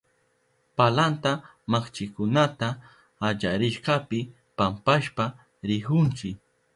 Palanta 0.77 1.33
mallkikunata 1.73 2.69
allarishkapi 3.29 4.19
pampashpa 4.57 5.25
rihunchi. 5.71 6.29